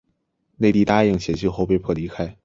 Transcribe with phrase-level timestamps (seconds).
[0.57, 2.35] 内蒂答应写信后被迫离开。